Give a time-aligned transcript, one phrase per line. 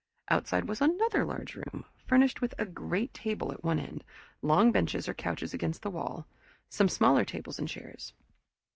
[0.29, 4.03] Outside was another large room, furnished with a great table at one end,
[4.41, 6.25] long benches or couches against the wall,
[6.69, 8.11] some smaller tables and chairs.